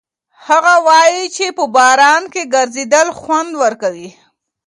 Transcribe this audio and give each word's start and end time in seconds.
هغه 0.47 0.73
وایي 0.87 1.23
چې 1.35 1.45
په 1.57 1.63
باران 1.75 2.23
کې 2.33 2.41
ګرځېدل 2.53 3.07
خوند 3.19 3.51
ورکوي. 3.63 4.09